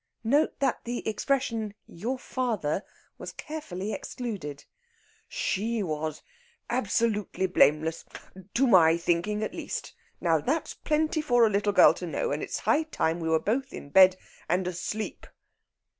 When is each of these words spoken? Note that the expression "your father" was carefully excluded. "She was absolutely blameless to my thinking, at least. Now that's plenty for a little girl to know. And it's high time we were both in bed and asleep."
Note 0.23 0.57
that 0.57 0.83
the 0.83 1.07
expression 1.07 1.75
"your 1.87 2.17
father" 2.17 2.81
was 3.19 3.33
carefully 3.33 3.93
excluded. 3.93 4.65
"She 5.27 5.83
was 5.83 6.23
absolutely 6.71 7.45
blameless 7.45 8.03
to 8.55 8.65
my 8.65 8.97
thinking, 8.97 9.43
at 9.43 9.53
least. 9.53 9.93
Now 10.19 10.39
that's 10.41 10.73
plenty 10.73 11.21
for 11.21 11.45
a 11.45 11.51
little 11.51 11.71
girl 11.71 11.93
to 11.93 12.07
know. 12.07 12.31
And 12.31 12.41
it's 12.41 12.57
high 12.61 12.81
time 12.81 13.19
we 13.19 13.29
were 13.29 13.37
both 13.37 13.71
in 13.73 13.89
bed 13.91 14.17
and 14.49 14.65
asleep." 14.67 15.27